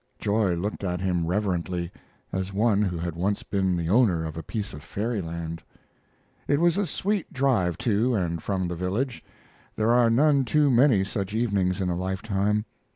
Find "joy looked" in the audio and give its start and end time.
0.17-0.83